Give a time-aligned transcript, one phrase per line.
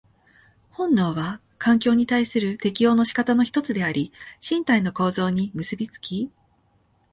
[0.71, 6.31] 本能は環境に対する適応の仕方の一つであり、身体の構造に結び付き、